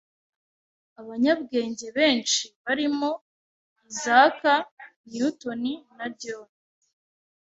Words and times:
Abanyabwenge 1.01 1.87
benshi 1.97 2.43
barimo 2.63 3.09
Isaac 3.91 4.39
Newton 5.13 5.63
na 5.97 6.07
John 6.19 6.47